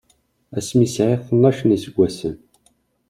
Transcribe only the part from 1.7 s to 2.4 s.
yiseggasen.